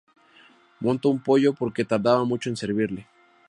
[0.79, 3.07] Montó un pollo porque tardaban mucho en servirle